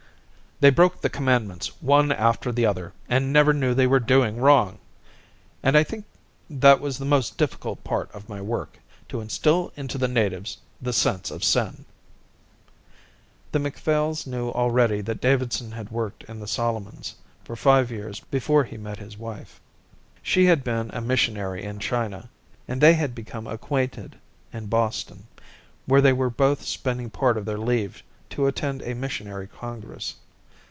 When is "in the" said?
16.25-16.45